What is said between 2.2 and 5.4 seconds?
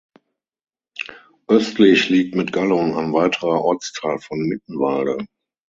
mit Gallun ein weiterer Ortsteil von Mittenwalde.